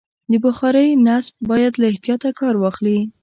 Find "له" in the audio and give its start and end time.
1.81-1.85